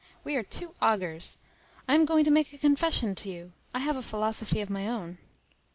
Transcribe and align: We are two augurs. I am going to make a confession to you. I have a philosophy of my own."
We 0.23 0.35
are 0.35 0.41
two 0.41 0.73
augurs. 0.81 1.37
I 1.87 1.93
am 1.93 2.05
going 2.05 2.23
to 2.25 2.31
make 2.31 2.53
a 2.53 2.57
confession 2.57 3.13
to 3.13 3.29
you. 3.29 3.51
I 3.71 3.81
have 3.81 3.97
a 3.97 4.01
philosophy 4.01 4.59
of 4.59 4.67
my 4.67 4.87
own." 4.87 5.19